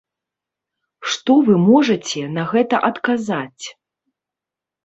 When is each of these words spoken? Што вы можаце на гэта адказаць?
Што 1.15 1.35
вы 1.49 1.55
можаце 1.67 2.23
на 2.39 2.43
гэта 2.55 2.75
адказаць? 2.89 3.65